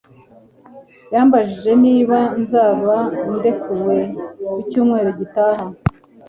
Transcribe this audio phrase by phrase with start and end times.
[1.13, 2.95] Yambajije niba nzaba
[3.35, 3.97] ndekuwe
[4.51, 5.65] ku cyumweru gitaha